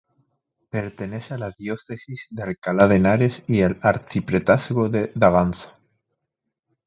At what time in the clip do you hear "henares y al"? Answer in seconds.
2.95-3.77